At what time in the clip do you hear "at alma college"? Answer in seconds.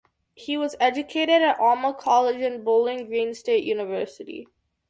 1.43-2.41